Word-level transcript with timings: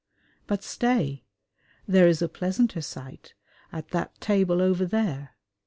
But 0.47 0.63
stay! 0.63 1.25
there 1.87 2.07
is 2.07 2.23
a 2.23 2.27
pleasanter 2.27 2.81
sight, 2.81 3.35
at 3.71 3.89
that 3.89 4.19
table 4.19 4.59
over 4.59 4.83
there. 4.87 5.35